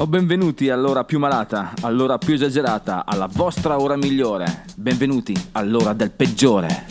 [0.00, 4.64] O benvenuti all'ora più malata, all'ora più esagerata, alla vostra ora migliore.
[4.74, 6.86] Benvenuti all'ora del peggiore.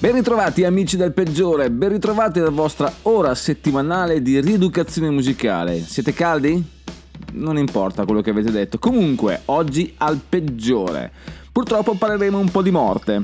[0.00, 5.78] Ben ritrovati amici del peggiore, ben ritrovati alla vostra ora settimanale di rieducazione musicale.
[5.78, 6.80] Siete caldi?
[7.32, 8.78] non importa quello che avete detto.
[8.78, 11.10] Comunque, oggi al peggiore.
[11.50, 13.22] Purtroppo parleremo un po' di morte.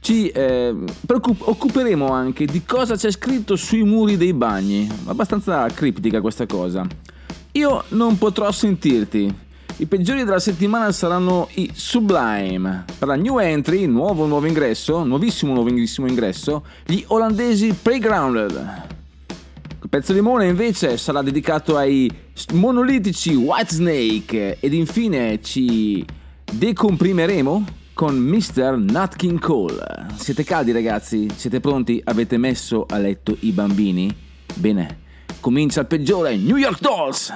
[0.00, 0.74] Ci eh,
[1.06, 4.88] occuperemo anche di cosa c'è scritto sui muri dei bagni.
[5.06, 6.86] Abbastanza criptica questa cosa.
[7.52, 9.42] Io non potrò sentirti.
[9.76, 12.84] I peggiori della settimana saranno i Sublime.
[12.98, 19.02] Per la new entry, nuovo nuovo ingresso, nuovissimo nuovissimo ingresso, gli olandesi Playgrounded
[19.94, 22.10] pezzo di limone invece sarà dedicato ai
[22.54, 26.04] monolitici Whitesnake ed infine ci
[26.52, 28.76] decomprimeremo con Mr.
[28.76, 30.06] Nutkin Cole.
[30.16, 31.28] Siete caldi ragazzi?
[31.36, 32.00] Siete pronti?
[32.02, 34.12] Avete messo a letto i bambini?
[34.56, 35.02] Bene,
[35.38, 37.32] comincia il peggiore New York Dolls!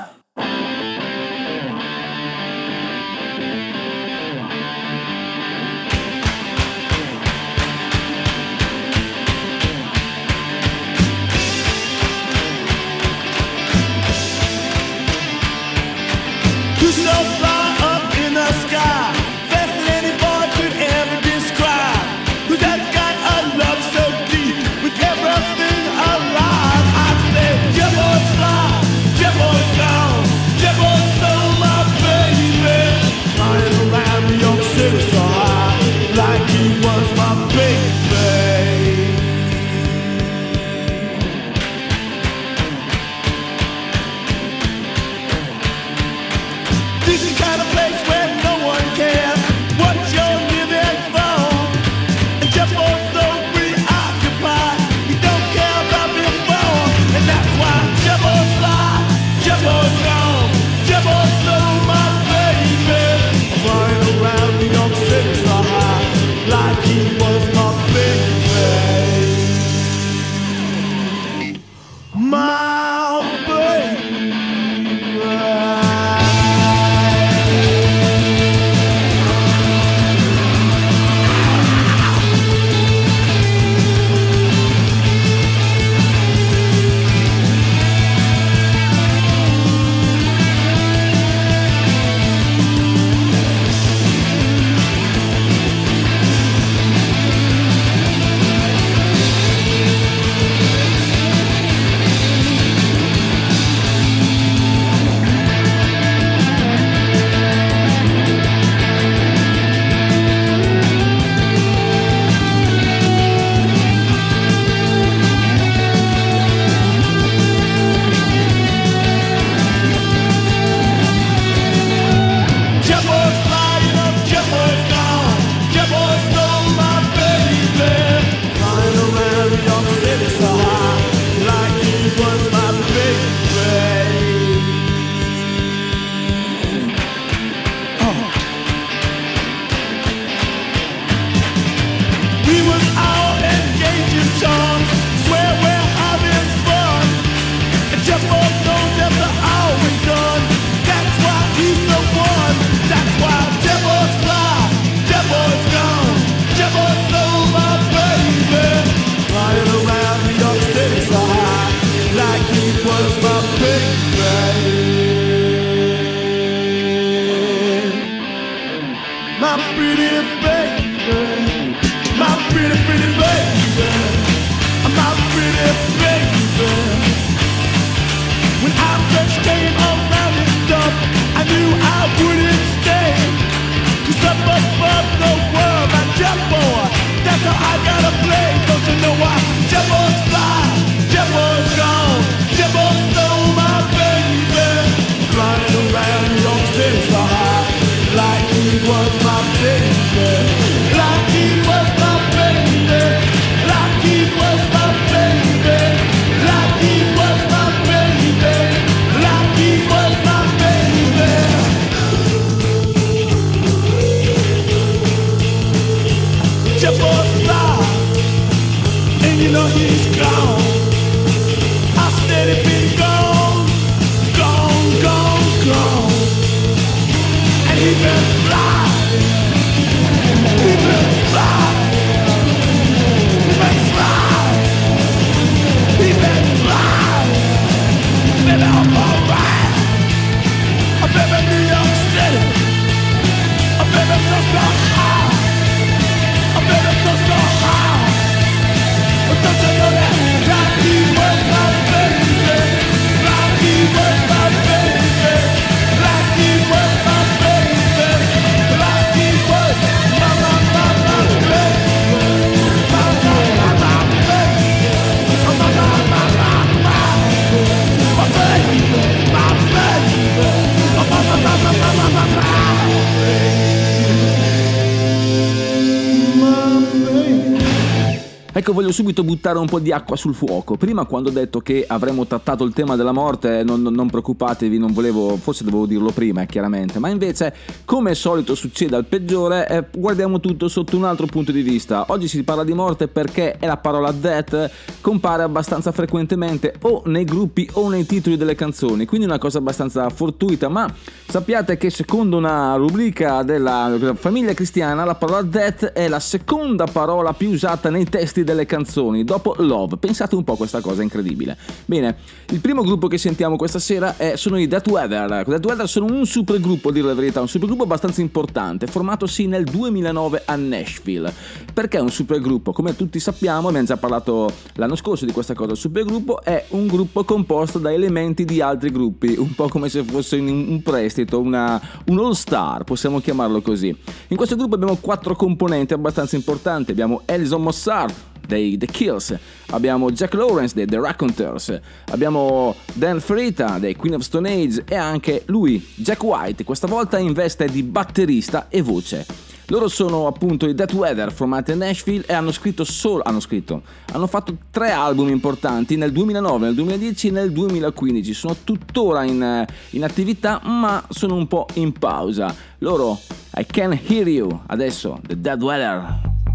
[278.68, 280.76] Ecco, voglio subito buttare un po' di acqua sul fuoco.
[280.76, 284.92] Prima, quando ho detto che avremmo trattato il tema della morte, non, non preoccupatevi, non
[284.92, 286.98] volevo, forse dovevo dirlo prima, eh, chiaramente.
[286.98, 287.54] Ma invece,
[287.86, 292.04] come al solito succede al peggiore, eh, guardiamo tutto sotto un altro punto di vista.
[292.08, 294.70] Oggi si parla di morte perché la parola death
[295.00, 300.10] compare abbastanza frequentemente o nei gruppi o nei titoli delle canzoni, quindi una cosa abbastanza
[300.10, 300.68] fortuita.
[300.68, 300.92] Ma
[301.26, 307.32] sappiate che, secondo una rubrica della famiglia cristiana, la parola death è la seconda parola
[307.32, 309.96] più usata nei testi delle canzoni, dopo Love.
[309.98, 311.56] Pensate un po' a questa cosa incredibile.
[311.84, 312.16] Bene,
[312.50, 315.44] il primo gruppo che sentiamo questa sera è, sono i Death Weather.
[315.46, 319.64] Death Weather sono un supergruppo, a dire la verità, un supergruppo abbastanza importante, formatosi nel
[319.64, 321.32] 2009 a Nashville.
[321.72, 322.72] Perché un supergruppo?
[322.72, 326.86] Come tutti sappiamo, abbiamo già parlato l'anno scorso di questa cosa, il supergruppo è un
[326.86, 331.80] gruppo composto da elementi di altri gruppi, un po' come se fosse un prestito, una,
[332.06, 333.94] un all-star, possiamo chiamarlo così.
[334.28, 338.14] In questo gruppo abbiamo quattro componenti abbastanza importanti, abbiamo Alison Mossard,
[338.48, 339.36] dei The Kills,
[339.70, 344.96] abbiamo Jack Lawrence dei The Raconteurs, abbiamo Dan Ferita dei Queen of Stone Age e
[344.96, 349.26] anche lui, Jack White, questa volta in veste di batterista e voce.
[349.70, 353.82] Loro sono appunto i Death Weather formati a Nashville e hanno scritto solo hanno scritto
[354.12, 358.32] hanno fatto tre album importanti nel 2009, nel 2010 e nel 2015.
[358.32, 362.54] Sono tuttora in, in attività, ma sono un po' in pausa.
[362.78, 363.18] Loro
[363.56, 366.47] I Can Hear You, adesso The Dead Weather.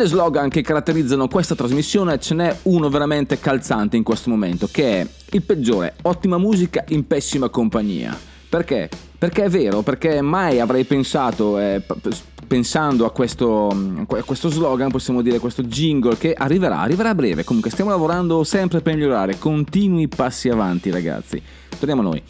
[0.00, 4.66] E mille slogan che caratterizzano questa trasmissione ce n'è uno veramente calzante in questo momento,
[4.72, 8.18] che è il peggiore, ottima musica in pessima compagnia.
[8.48, 8.88] Perché?
[9.18, 11.82] Perché è vero, perché mai avrei pensato, eh,
[12.46, 17.44] pensando a questo, a questo slogan, possiamo dire questo jingle che arriverà, arriverà a breve.
[17.44, 21.42] Comunque stiamo lavorando sempre per migliorare, continui passi avanti ragazzi.
[21.78, 22.22] Torniamo a noi.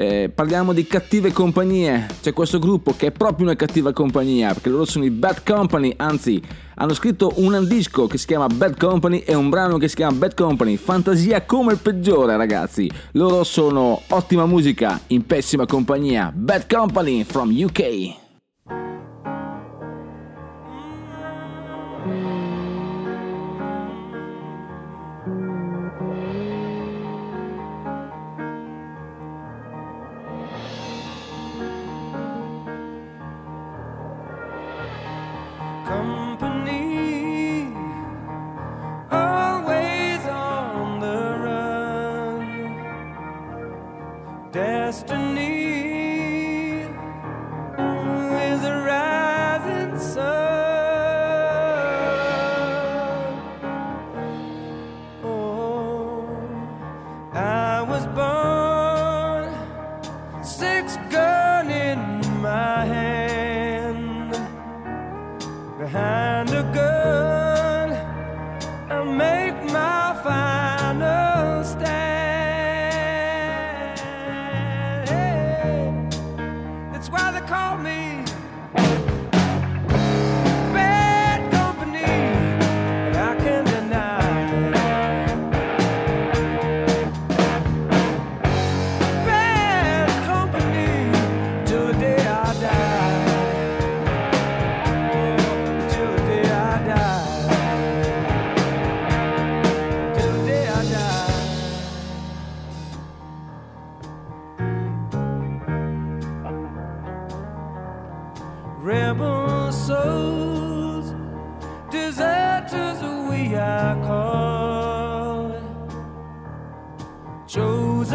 [0.00, 2.06] Eh, parliamo di cattive compagnie.
[2.22, 5.92] C'è questo gruppo che è proprio una cattiva compagnia, perché loro sono i Bad Company,
[5.96, 6.40] anzi,
[6.76, 10.16] hanno scritto un disco che si chiama Bad Company e un brano che si chiama
[10.16, 10.76] Bad Company.
[10.76, 12.88] Fantasia come il peggiore, ragazzi.
[13.12, 16.30] Loro sono ottima musica in pessima compagnia.
[16.32, 18.27] Bad Company from UK.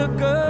[0.04, 0.43] Chose a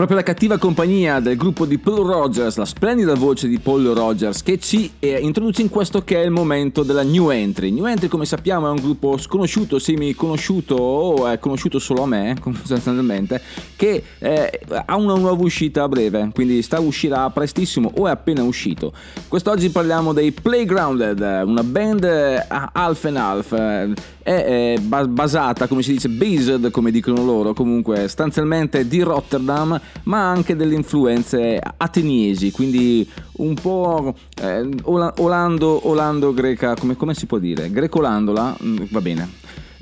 [0.00, 4.42] proprio la cattiva compagnia del gruppo di Paul Rogers, la splendida voce di Paul Rogers,
[4.42, 7.70] che ci eh, introduce in questo che è il momento della New Entry.
[7.70, 12.34] New Entry, come sappiamo, è un gruppo sconosciuto, semi-conosciuto o è conosciuto solo a me,
[12.64, 13.42] sostanzialmente,
[13.80, 18.42] che eh, ha una nuova uscita a breve, quindi sta uscirà prestissimo o è appena
[18.42, 18.92] uscito.
[19.26, 23.52] Quest'oggi parliamo dei Playgrounded, una band eh, half and half.
[23.52, 29.00] eh, è eh, ba- basata, come si dice, based come dicono loro, comunque sostanzialmente di
[29.00, 33.08] Rotterdam, ma anche delle influenze ateniesi, quindi
[33.38, 37.70] un po' eh, ola- olando, olando greca, come, come si può dire?
[37.70, 39.28] Grecolandola, Mm, va bene.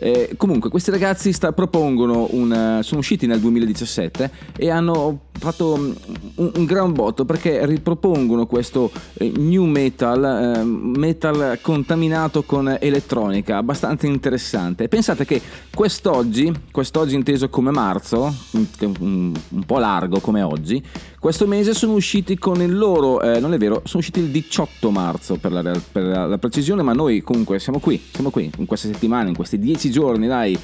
[0.00, 2.52] Eh, comunque, questi ragazzi sta- propongono un.
[2.78, 5.92] eh, sono usciti nel 2017 e hanno fatto mm,
[6.36, 10.24] un, un gran botto perché ripropongono questo eh, new metal,
[10.56, 14.88] eh, metal contaminato con elettronica, abbastanza interessante.
[14.88, 15.40] Pensate che
[15.74, 18.62] quest'oggi, quest'oggi inteso come marzo, mm,
[19.00, 20.82] un, un po' largo come oggi,
[21.18, 24.90] questo mese sono usciti con il loro, eh, non è vero, sono usciti il 18
[24.90, 28.66] marzo per la, per la- la precisione, ma noi comunque siamo qui, siamo qui in
[28.66, 30.58] queste settimane, in questi 10 giorni, dai.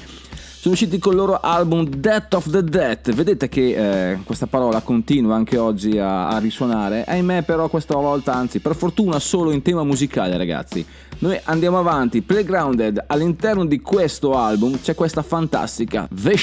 [0.65, 3.13] Sono usciti con il loro album Death of the Dead.
[3.13, 7.03] Vedete che eh, questa parola continua anche oggi a, a risuonare.
[7.03, 10.83] Ahimè, però, questa volta, anzi, per fortuna, solo in tema musicale, ragazzi.
[11.19, 12.23] Noi andiamo avanti.
[12.23, 16.35] Playgrounded, all'interno di questo album c'è questa fantastica The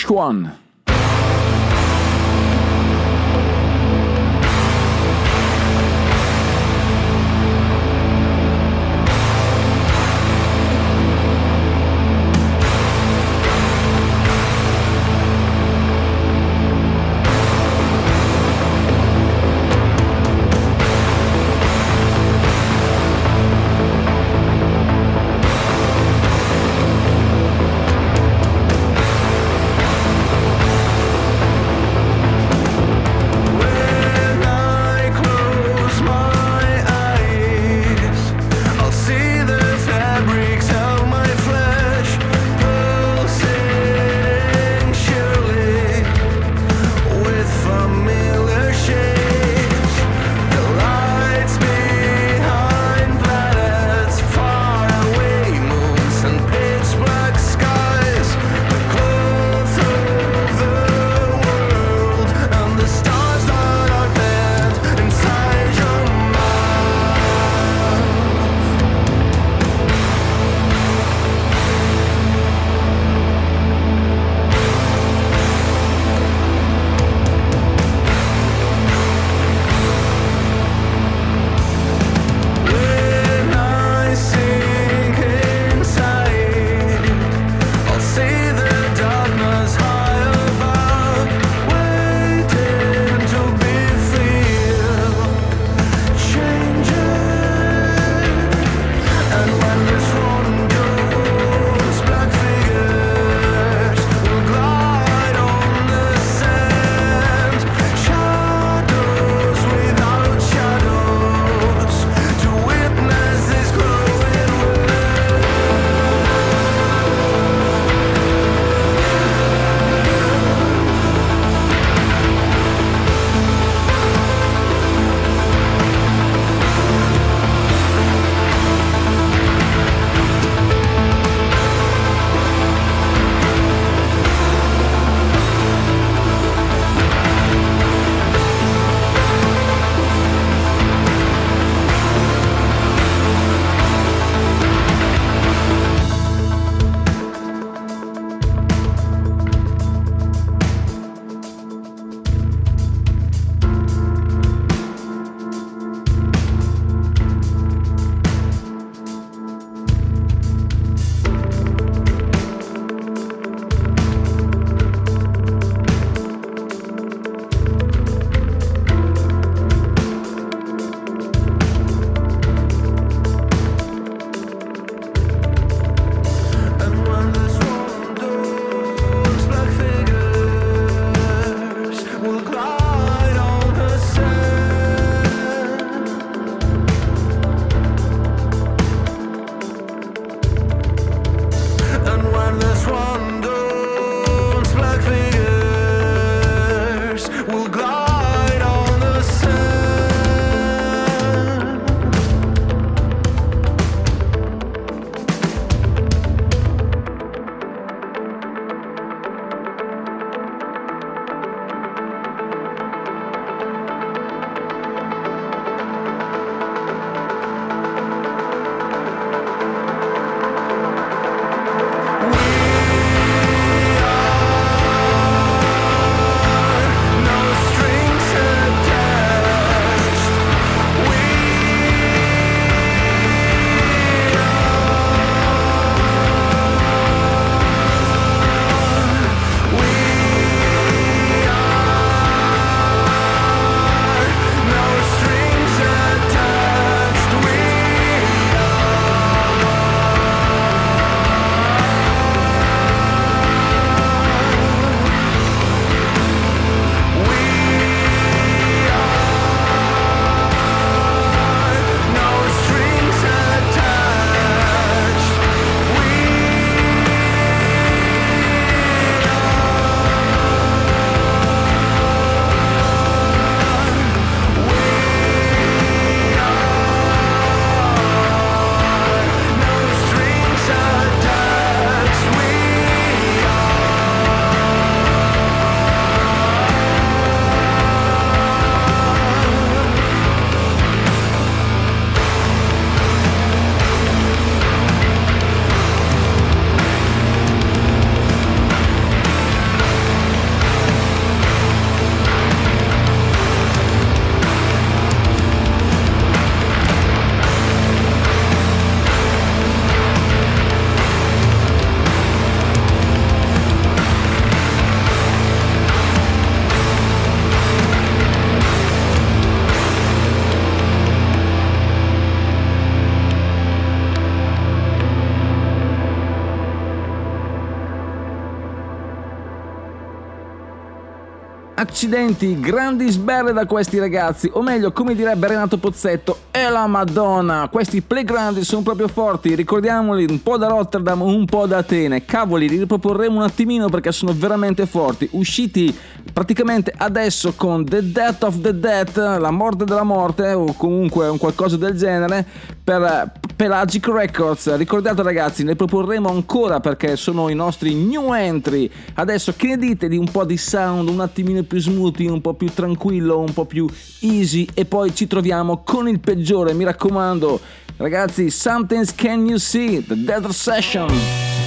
[332.12, 336.86] de Accidenti, grandi sberle da questi ragazzi, o meglio, come direbbe Renato Pozzetto, e la
[336.86, 337.68] Madonna!
[337.70, 342.24] Questi playground sono proprio forti, ricordiamoli un po' da Rotterdam, un po' da Atene.
[342.24, 345.28] Cavoli, li riproporremo un attimino perché sono veramente forti.
[345.32, 345.94] Usciti
[346.32, 351.38] praticamente adesso con The Death of the Death, la morte della morte, o comunque un
[351.38, 352.46] qualcosa del genere,
[352.82, 354.74] per Pelagic Records.
[354.76, 358.90] Ricordate ragazzi, ne proporremo ancora perché sono i nostri new entry.
[359.14, 362.54] Adesso che ne dite di un po' di sound, un attimino più smooth, un po'
[362.54, 363.88] più tranquillo, un po' più
[364.20, 367.60] easy e poi ci troviamo con il peggiore, mi raccomando.
[367.96, 371.61] Ragazzi, Something's Can You See, The Death Session.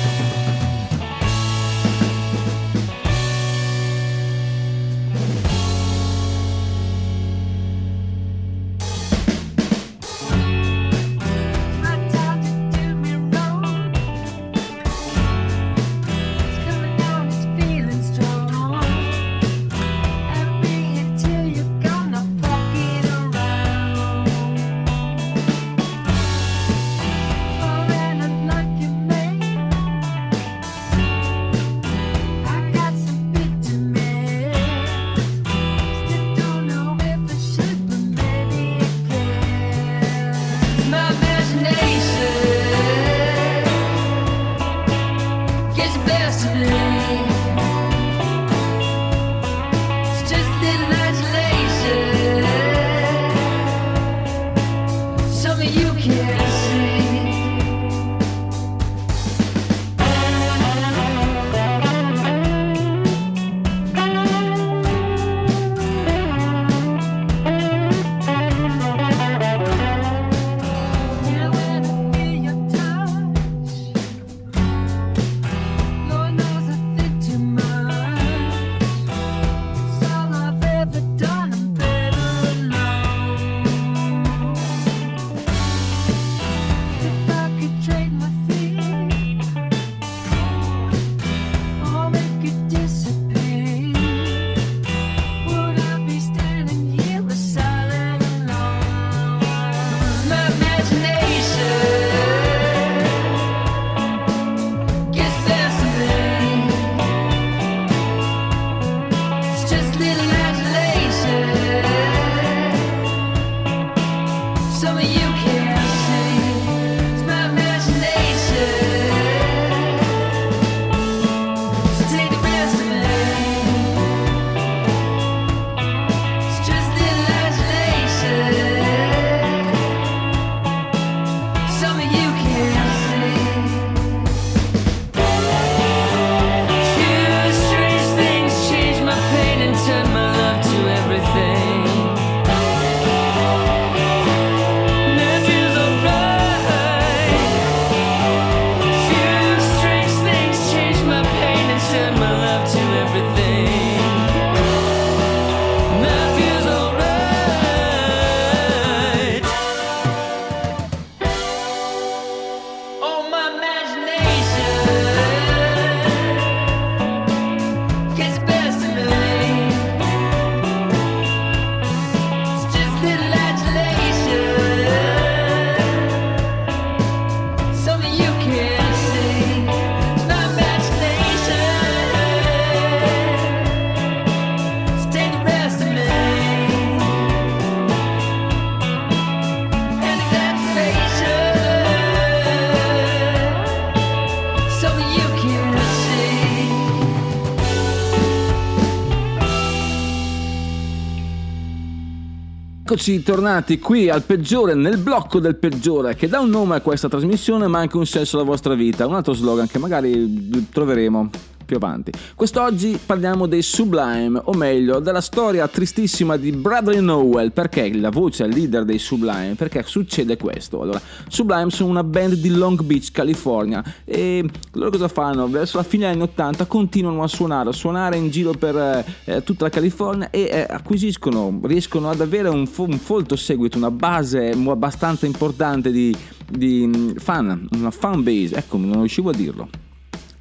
[203.07, 207.07] Eccoci tornati qui al peggiore, nel blocco del peggiore, che dà un nome a questa
[207.07, 211.29] trasmissione ma anche un senso alla vostra vita, un altro slogan che magari troveremo
[211.65, 212.12] più avanti.
[212.36, 218.45] Quest'oggi parliamo dei Sublime, o meglio, della storia tristissima di Bradley Nowell, perché la voce
[218.45, 220.82] è il leader dei Sublime, perché succede questo.
[220.82, 225.47] Allora, Sublime sono una band di Long Beach, California, e loro cosa fanno?
[225.47, 229.43] Verso la fine degli anni 80 continuano a suonare, a suonare in giro per eh,
[229.43, 233.91] tutta la California e eh, acquisiscono, riescono ad avere un, fo- un folto seguito, una
[233.91, 236.15] base abbastanza importante di,
[236.49, 239.69] di mm, fan, una fan base, ecco, non riuscivo a dirlo.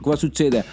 [0.00, 0.64] Cosa succede?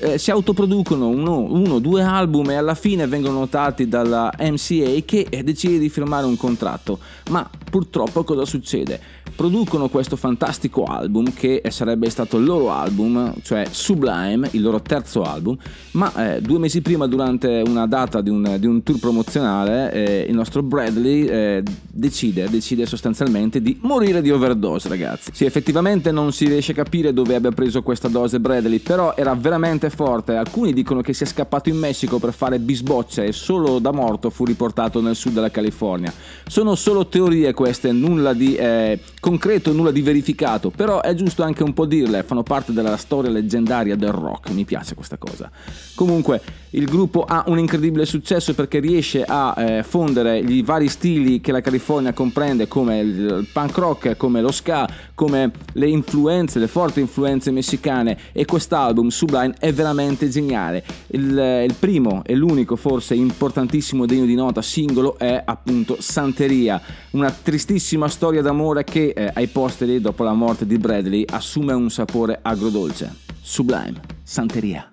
[0.00, 5.26] Eh, si autoproducono uno, uno, due album e alla fine vengono notati dalla MCA che
[5.28, 6.98] eh, decide di firmare un contratto.
[7.30, 8.98] Ma Purtroppo cosa succede?
[9.36, 15.22] Producono questo fantastico album che sarebbe stato il loro album, cioè Sublime, il loro terzo
[15.22, 15.56] album,
[15.92, 20.26] ma eh, due mesi prima durante una data di un, di un tour promozionale eh,
[20.28, 25.30] il nostro Bradley eh, decide, decide sostanzialmente di morire di overdose ragazzi.
[25.32, 29.34] Sì, effettivamente non si riesce a capire dove abbia preso questa dose Bradley, però era
[29.34, 30.34] veramente forte.
[30.34, 34.44] Alcuni dicono che sia scappato in Messico per fare bisbocce e solo da morto fu
[34.44, 36.12] riportato nel sud della California.
[36.46, 41.62] Sono solo teorie queste, nulla di eh, concreto, nulla di verificato, però è giusto anche
[41.62, 45.50] un po' dirle, fanno parte della storia leggendaria del rock, mi piace questa cosa.
[45.94, 46.40] Comunque
[46.70, 51.52] il gruppo ha un incredibile successo perché riesce a eh, fondere i vari stili che
[51.52, 57.00] la California comprende come il punk rock, come lo ska, come le influenze, le forti
[57.00, 60.84] influenze messicane e quest'album Sublime è veramente geniale.
[61.08, 67.30] Il, il primo e l'unico forse importantissimo degno di nota singolo è appunto Santeria, una
[67.30, 72.38] tristissima storia d'amore che eh, ai posteri dopo la morte di Bradley assume un sapore
[72.42, 73.14] agrodolce.
[73.40, 74.92] Sublime, Santeria.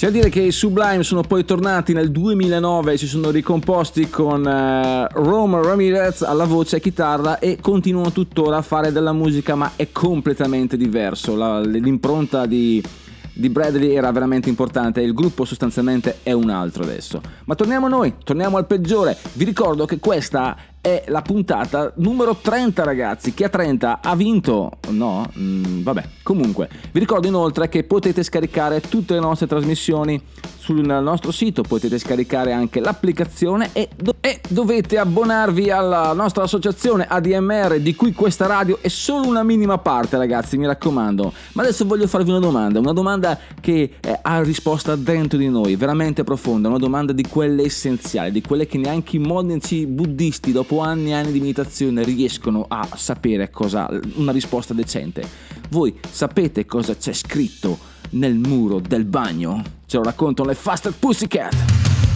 [0.00, 4.08] C'è da dire che i Sublime sono poi tornati nel 2009 e si sono ricomposti
[4.08, 9.54] con eh, Roma Ramirez alla voce e chitarra e continuano tuttora a fare della musica
[9.56, 11.36] ma è completamente diverso.
[11.36, 12.82] La- l'impronta di,
[13.30, 17.20] di Bradley era veramente importante e il gruppo sostanzialmente è un altro adesso.
[17.44, 19.18] Ma torniamo a noi, torniamo al peggiore.
[19.34, 23.34] Vi ricordo che questa è la puntata numero 30 ragazzi.
[23.34, 24.70] Chi ha 30 ha vinto?
[24.88, 25.28] No?
[25.38, 26.68] Mm, vabbè, comunque.
[26.90, 30.20] Vi ricordo inoltre che potete scaricare tutte le nostre trasmissioni
[30.58, 37.06] sul nostro sito, potete scaricare anche l'applicazione e, do- e dovete abbonarvi alla nostra associazione
[37.08, 41.32] ADMR di cui questa radio è solo una minima parte ragazzi, mi raccomando.
[41.52, 45.76] Ma adesso voglio farvi una domanda, una domanda che eh, ha risposta dentro di noi,
[45.76, 50.69] veramente profonda, una domanda di quelle essenziali, di quelle che neanche i monaci buddisti dopo
[50.70, 55.22] dopo anni e anni di meditazione riescono a sapere cosa, una risposta decente.
[55.70, 57.76] Voi sapete cosa c'è scritto
[58.10, 59.64] nel muro del bagno?
[59.86, 62.09] Ce lo raccontano le Faster Pussycat.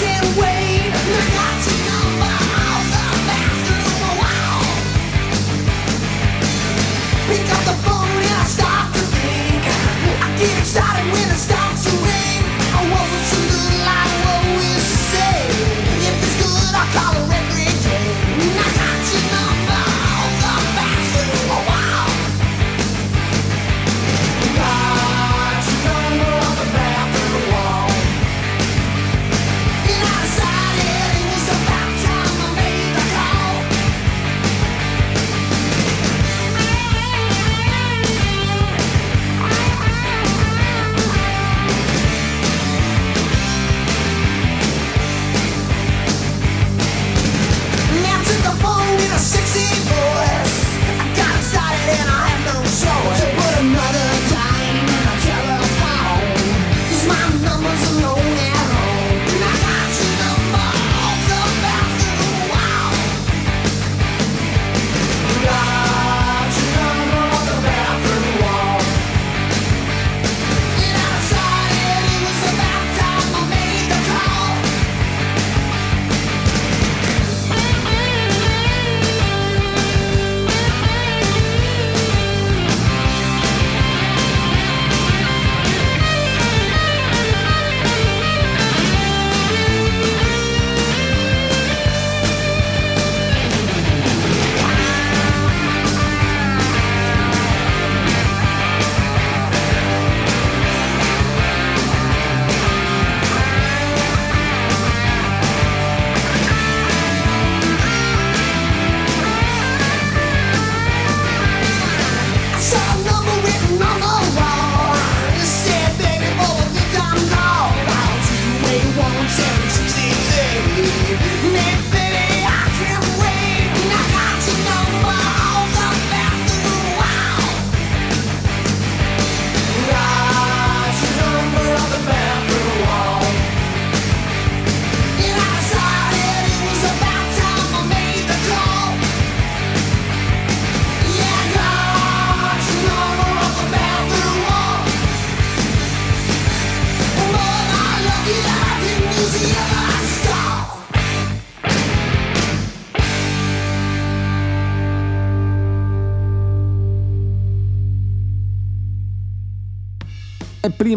[0.00, 0.29] Can't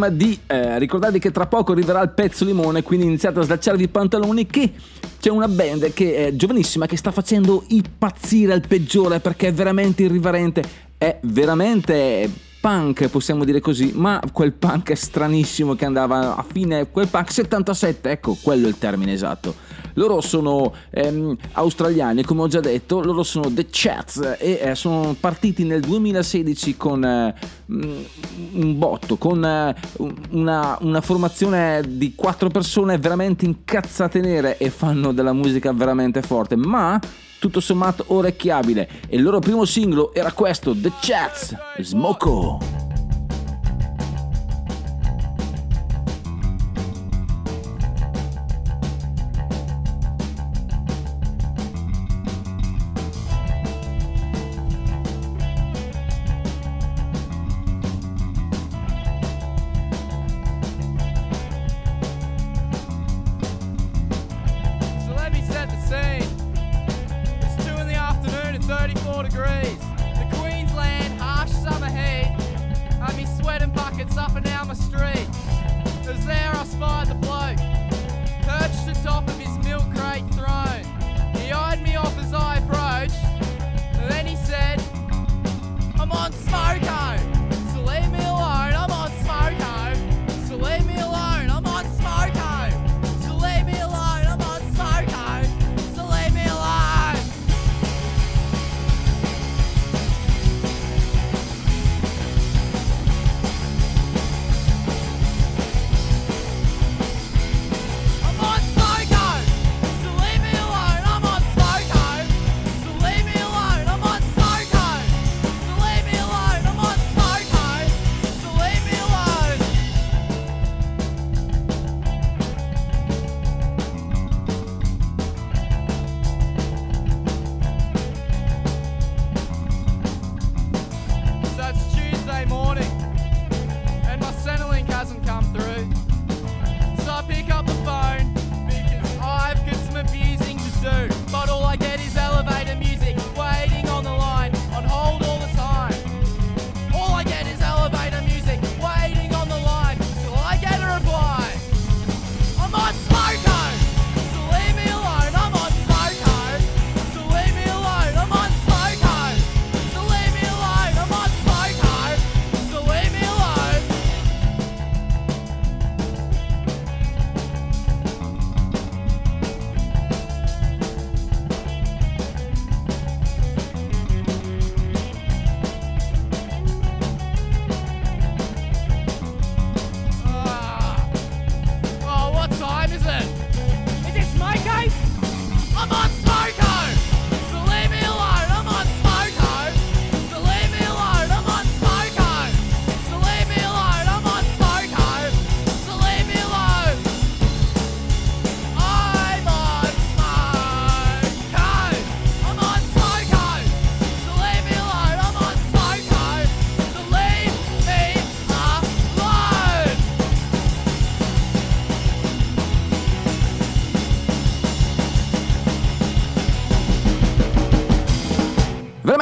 [0.04, 3.84] prima di eh, ricordarvi che tra poco arriverà il pezzo limone, quindi iniziate a slacciarvi
[3.84, 4.72] i pantaloni che
[5.20, 10.04] c'è una band che è giovanissima che sta facendo impazzire al peggiore perché è veramente
[10.04, 10.64] irriverente,
[10.97, 12.30] è veramente
[12.64, 18.09] punk, possiamo dire così, ma quel punk stranissimo che andava a fine, quel punk 77,
[18.09, 19.53] ecco, quello è il termine esatto.
[19.95, 25.14] Loro sono ehm, australiani, come ho già detto, loro sono The Chats e eh, sono
[25.20, 27.36] partiti nel 2016 con eh,
[27.66, 29.76] un botto, con eh,
[30.30, 36.55] una, una formazione di quattro persone veramente incazzate nere e fanno della musica veramente forte,
[36.55, 36.97] ma
[37.44, 38.88] tutto sommato orecchiabile.
[39.10, 42.93] E il loro primo singolo era questo, The Chats, Smoko.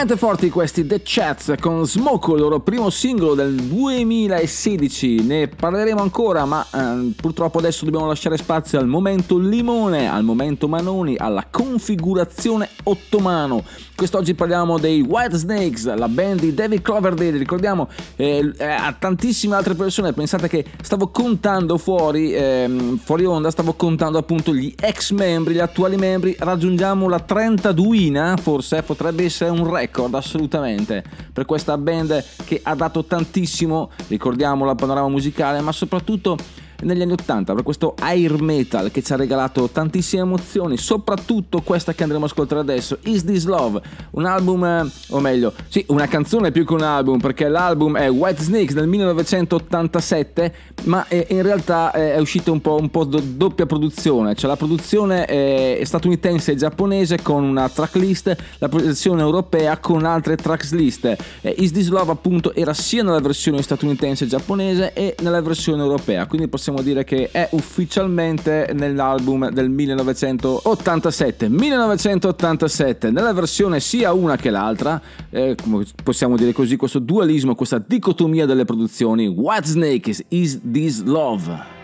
[0.02, 5.22] Veramente forti questi The Chats con Smoke, il loro primo singolo del 2016.
[5.22, 10.68] Ne parleremo ancora, ma eh, purtroppo adesso dobbiamo lasciare spazio al momento limone, al momento
[10.68, 13.64] Manoni, alla configurazione ottomano.
[14.02, 17.38] Quest'oggi parliamo dei White Snakes, la band di David Cloverdale.
[17.38, 20.12] Ricordiamo eh, eh, a tantissime altre persone.
[20.12, 25.60] Pensate che stavo contando fuori, ehm, fuori onda, stavo contando appunto gli ex membri, gli
[25.60, 26.36] attuali membri.
[26.36, 33.06] Raggiungiamo la 32 forse potrebbe essere un record assolutamente per questa band che ha dato
[33.06, 36.38] tantissimo, ricordiamo al panorama musicale, ma soprattutto
[36.82, 41.94] negli anni 80 per questo air metal che ci ha regalato tantissime emozioni, soprattutto questa
[41.94, 46.08] che andremo a ascoltare adesso, Is This Love, un album, eh, o meglio, sì, una
[46.08, 50.54] canzone più che un album, perché l'album è White Snakes del 1987,
[50.84, 54.56] ma in realtà è, è uscita un po', un po' do- doppia produzione, cioè la
[54.56, 61.16] produzione è statunitense e giapponese con una tracklist, la produzione europea con altre tracklist.
[61.42, 65.82] Eh, Is This Love appunto era sia nella versione statunitense e giapponese e nella versione
[65.82, 71.50] europea, quindi possiamo dire che è ufficialmente nell'album del 1987.
[71.50, 75.58] 1987, nella versione sia una che l'altra, eh,
[76.04, 79.28] possiamo dire così, questo dualismo, questa dicotomia delle produzioni.
[79.28, 81.81] White Snake is, is This Love?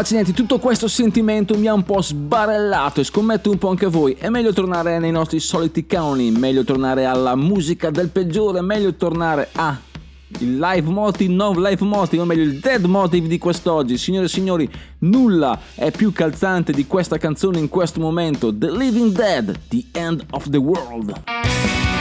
[0.00, 4.14] Accidenti, tutto questo sentimento mi ha un po' sbarellato e scommetto un po' anche voi.
[4.14, 9.50] È meglio tornare nei nostri soliti canoni, meglio tornare alla musica del peggiore, meglio tornare
[9.52, 9.78] a
[10.38, 13.98] il live motive, non live motive, o meglio il dead motive di quest'oggi.
[13.98, 14.70] Signore e signori,
[15.00, 18.56] nulla è più calzante di questa canzone in questo momento.
[18.56, 21.99] The Living Dead, The End of the World.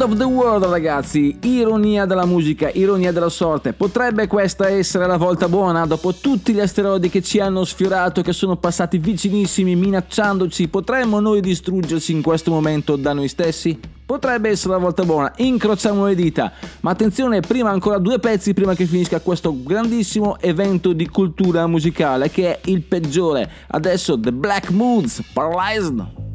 [0.00, 5.16] End of the World ragazzi, ironia della musica, ironia della sorte, potrebbe questa essere la
[5.16, 5.86] volta buona?
[5.86, 11.40] Dopo tutti gli asteroidi che ci hanno sfiorato, che sono passati vicinissimi minacciandoci, potremmo noi
[11.40, 13.76] distruggerci in questo momento da noi stessi?
[14.06, 18.76] Potrebbe essere la volta buona, incrociamo le dita, ma attenzione, prima ancora due pezzi prima
[18.76, 24.70] che finisca questo grandissimo evento di cultura musicale che è il peggiore, adesso The Black
[24.70, 26.27] Moods, Paralyzed.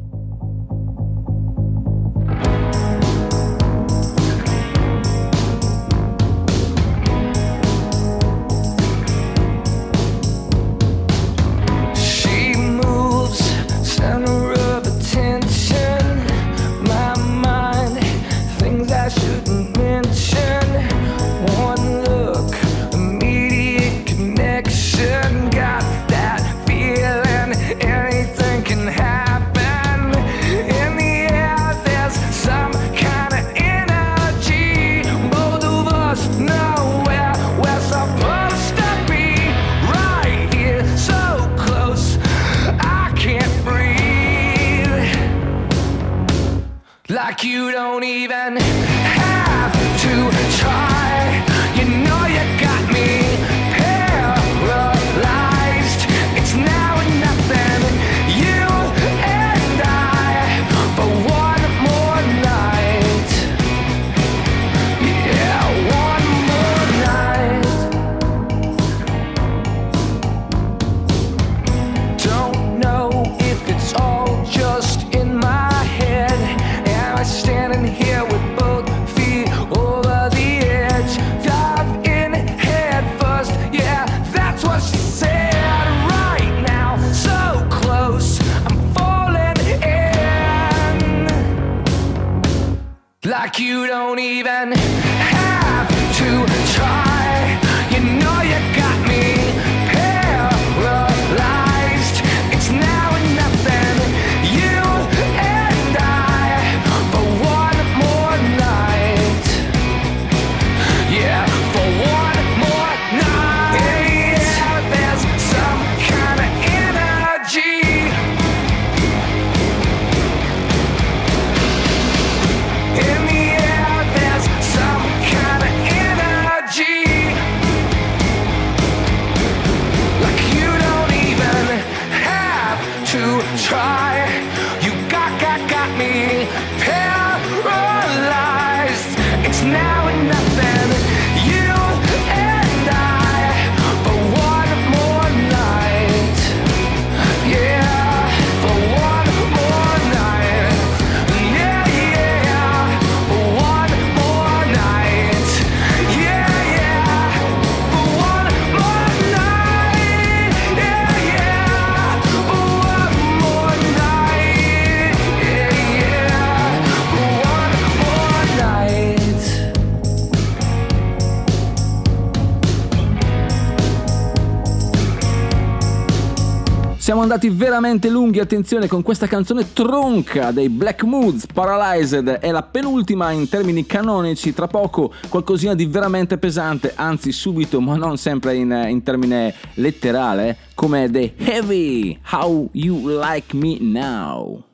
[177.14, 182.64] Siamo andati veramente lunghi, attenzione con questa canzone tronca dei Black Moods, Paralyzed è la
[182.64, 188.56] penultima in termini canonici, tra poco qualcosina di veramente pesante, anzi subito ma non sempre
[188.56, 194.73] in, in termine letterale, come The Heavy, How You Like Me Now.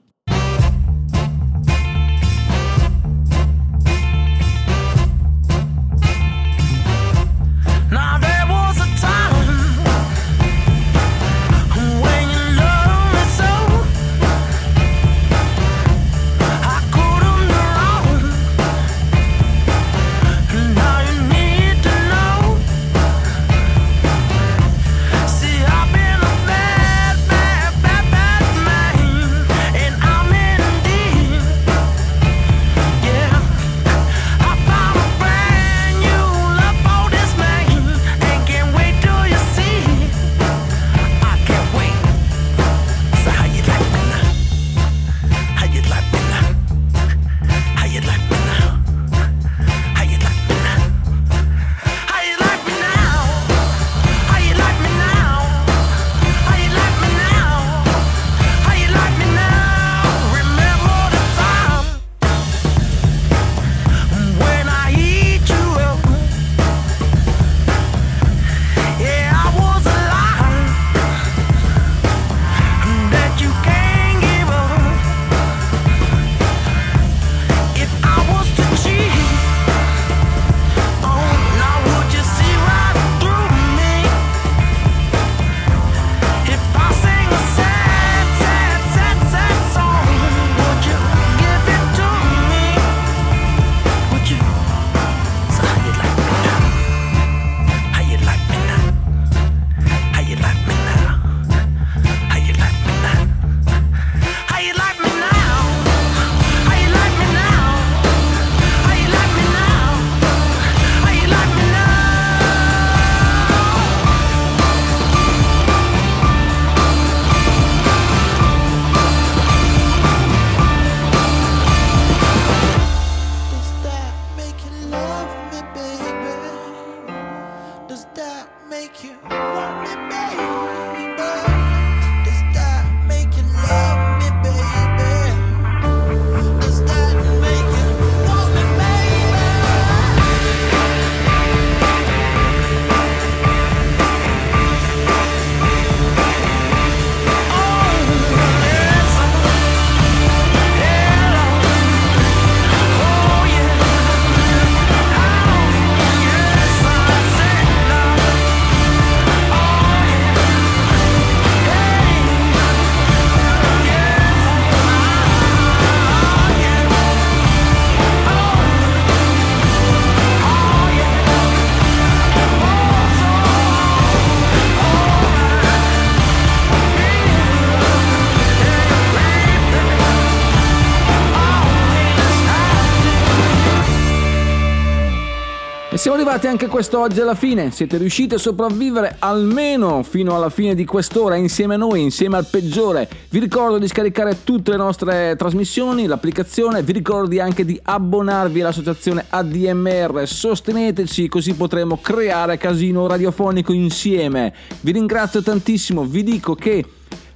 [186.01, 187.71] Siamo arrivati anche quest'oggi alla fine.
[187.73, 192.47] Siete riusciti a sopravvivere almeno fino alla fine di quest'ora insieme a noi, insieme al
[192.47, 193.07] peggiore.
[193.29, 196.83] Vi ricordo di scaricare tutte le nostre trasmissioni, l'applicazione.
[196.83, 200.23] Vi ricordo anche di abbonarvi all'associazione ADMR.
[200.27, 204.55] Sosteneteci così potremo creare casino radiofonico insieme.
[204.81, 206.07] Vi ringrazio tantissimo.
[206.07, 206.83] Vi dico che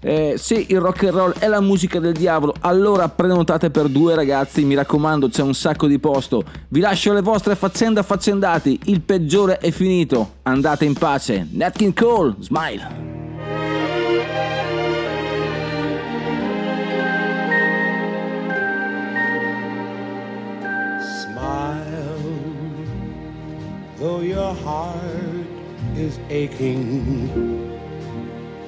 [0.05, 4.15] eh, se il rock and roll è la musica del diavolo, allora prenotate per due
[4.15, 6.45] ragazzi, mi raccomando, c'è un sacco di posto.
[6.69, 10.35] Vi lascio le vostre faccende affaccendati, il peggiore è finito.
[10.43, 11.49] Andate in pace.
[11.53, 13.13] Nat King Cole, smile.
[23.97, 25.47] Though your heart
[25.97, 27.54] is aching.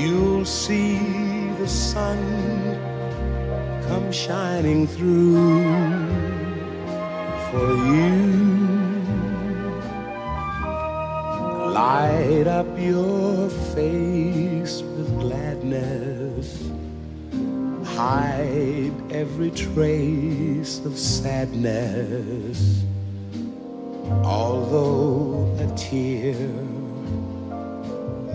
[0.00, 0.98] you'll see
[1.58, 2.18] the sun
[3.88, 5.62] come shining through
[7.50, 8.38] for you.
[11.72, 16.70] Light up your face with gladness.
[17.96, 22.84] Hide every trace of sadness.
[24.22, 26.77] Although a tear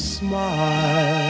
[0.00, 1.29] smile.